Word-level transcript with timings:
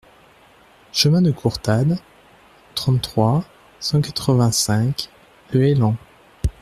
Chemin 0.91 1.21
de 1.21 1.29
Courtade, 1.29 1.99
trente-trois, 2.73 3.43
cent 3.79 4.01
quatre-vingt-cinq 4.01 5.11
Le 5.51 5.61
Haillan 5.61 5.95